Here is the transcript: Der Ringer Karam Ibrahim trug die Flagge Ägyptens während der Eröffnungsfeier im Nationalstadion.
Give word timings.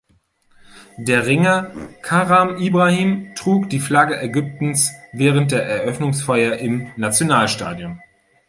Der 0.97 1.27
Ringer 1.27 1.71
Karam 2.01 2.57
Ibrahim 2.57 3.35
trug 3.35 3.69
die 3.69 3.77
Flagge 3.79 4.19
Ägyptens 4.19 4.91
während 5.13 5.51
der 5.51 5.63
Eröffnungsfeier 5.63 6.57
im 6.57 6.87
Nationalstadion. 6.95 8.01